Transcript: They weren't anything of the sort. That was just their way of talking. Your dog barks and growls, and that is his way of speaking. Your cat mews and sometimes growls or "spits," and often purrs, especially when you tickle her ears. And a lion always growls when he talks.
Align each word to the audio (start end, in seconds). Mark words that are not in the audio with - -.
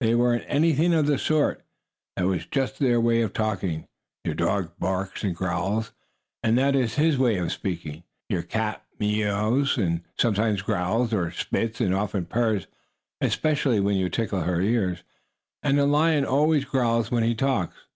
They 0.00 0.14
weren't 0.14 0.44
anything 0.46 0.92
of 0.92 1.06
the 1.06 1.16
sort. 1.16 1.64
That 2.16 2.24
was 2.26 2.44
just 2.44 2.78
their 2.80 3.00
way 3.00 3.22
of 3.22 3.32
talking. 3.32 3.88
Your 4.24 4.34
dog 4.34 4.72
barks 4.78 5.24
and 5.24 5.34
growls, 5.34 5.92
and 6.42 6.58
that 6.58 6.76
is 6.76 6.96
his 6.96 7.16
way 7.16 7.38
of 7.38 7.50
speaking. 7.50 8.04
Your 8.28 8.42
cat 8.42 8.84
mews 8.98 9.78
and 9.78 10.02
sometimes 10.18 10.60
growls 10.60 11.14
or 11.14 11.30
"spits," 11.30 11.80
and 11.80 11.94
often 11.94 12.26
purrs, 12.26 12.66
especially 13.22 13.80
when 13.80 13.96
you 13.96 14.10
tickle 14.10 14.42
her 14.42 14.60
ears. 14.60 15.02
And 15.62 15.80
a 15.80 15.86
lion 15.86 16.26
always 16.26 16.66
growls 16.66 17.10
when 17.10 17.22
he 17.24 17.34
talks. 17.34 17.86